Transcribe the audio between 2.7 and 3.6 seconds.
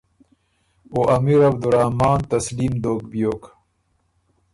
دوک بیوک۔